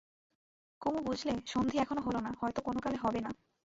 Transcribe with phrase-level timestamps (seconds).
[0.81, 3.31] কুমু বুঝলে, সন্ধি এখনো হল না, হয়তো কোনো কালে হবে না।